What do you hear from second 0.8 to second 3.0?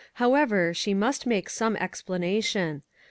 must make some explanation.